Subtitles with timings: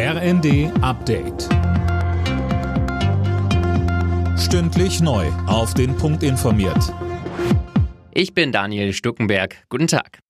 [0.00, 1.48] RND Update.
[4.38, 5.26] Stündlich neu.
[5.48, 6.94] Auf den Punkt informiert.
[8.12, 9.56] Ich bin Daniel Stuckenberg.
[9.68, 10.20] Guten Tag.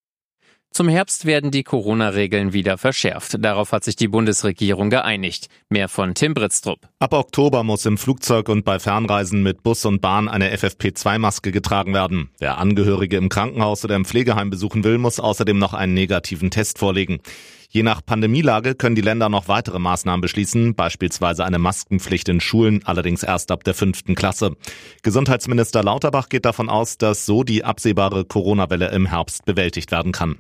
[0.71, 3.37] Zum Herbst werden die Corona-Regeln wieder verschärft.
[3.45, 5.49] Darauf hat sich die Bundesregierung geeinigt.
[5.69, 6.89] Mehr von Tim Britztrup.
[6.99, 11.93] Ab Oktober muss im Flugzeug und bei Fernreisen mit Bus und Bahn eine FFP2-Maske getragen
[11.93, 12.31] werden.
[12.39, 16.79] Wer Angehörige im Krankenhaus oder im Pflegeheim besuchen will, muss außerdem noch einen negativen Test
[16.79, 17.21] vorlegen.
[17.71, 22.81] Je nach Pandemielage können die Länder noch weitere Maßnahmen beschließen, beispielsweise eine Maskenpflicht in Schulen,
[22.85, 24.57] allerdings erst ab der fünften Klasse.
[25.03, 30.39] Gesundheitsminister Lauterbach geht davon aus, dass so die absehbare Corona-Welle im Herbst bewältigt werden kann.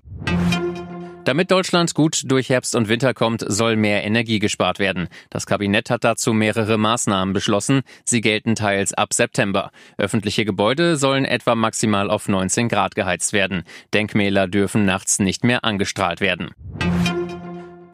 [1.28, 5.08] Damit Deutschland gut durch Herbst und Winter kommt, soll mehr Energie gespart werden.
[5.28, 7.82] Das Kabinett hat dazu mehrere Maßnahmen beschlossen.
[8.06, 9.70] Sie gelten teils ab September.
[9.98, 13.64] Öffentliche Gebäude sollen etwa maximal auf 19 Grad geheizt werden.
[13.92, 16.52] Denkmäler dürfen nachts nicht mehr angestrahlt werden.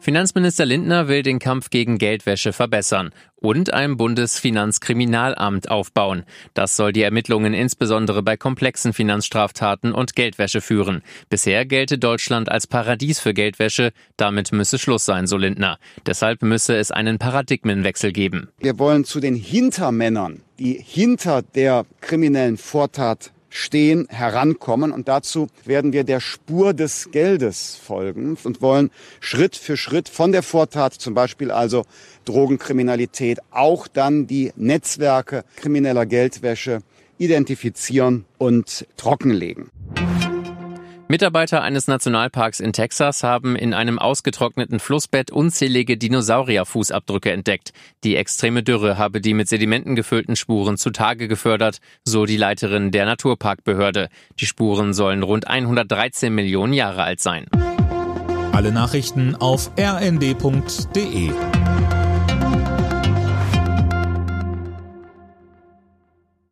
[0.05, 6.25] Finanzminister Lindner will den Kampf gegen Geldwäsche verbessern und ein Bundesfinanzkriminalamt aufbauen.
[6.53, 11.01] Das soll die Ermittlungen insbesondere bei komplexen Finanzstraftaten und Geldwäsche führen.
[11.29, 13.93] Bisher gelte Deutschland als Paradies für Geldwäsche.
[14.15, 15.79] Damit müsse Schluss sein, so Lindner.
[16.05, 18.49] Deshalb müsse es einen Paradigmenwechsel geben.
[18.59, 24.91] Wir wollen zu den Hintermännern, die hinter der kriminellen Vortat stehen, herankommen.
[24.91, 30.31] Und dazu werden wir der Spur des Geldes folgen und wollen Schritt für Schritt von
[30.31, 31.85] der Vortat, zum Beispiel also
[32.25, 36.79] Drogenkriminalität, auch dann die Netzwerke krimineller Geldwäsche
[37.17, 39.69] identifizieren und trockenlegen.
[41.07, 47.73] Mitarbeiter eines Nationalparks in Texas haben in einem ausgetrockneten Flussbett unzählige Dinosaurierfußabdrücke entdeckt.
[48.03, 53.05] Die extreme Dürre habe die mit Sedimenten gefüllten Spuren zutage gefördert, so die Leiterin der
[53.05, 54.09] Naturparkbehörde.
[54.39, 57.45] Die Spuren sollen rund 113 Millionen Jahre alt sein.
[58.51, 61.31] Alle Nachrichten auf rnd.de